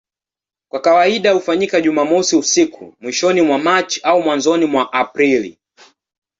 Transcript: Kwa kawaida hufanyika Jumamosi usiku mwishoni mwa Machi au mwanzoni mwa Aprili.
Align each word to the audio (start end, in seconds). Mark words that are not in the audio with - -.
Kwa 0.71 0.79
kawaida 0.81 1.31
hufanyika 1.33 1.81
Jumamosi 1.81 2.35
usiku 2.35 2.93
mwishoni 2.99 3.41
mwa 3.41 3.57
Machi 3.57 4.01
au 4.03 4.21
mwanzoni 4.21 4.65
mwa 4.65 4.93
Aprili. 4.93 5.59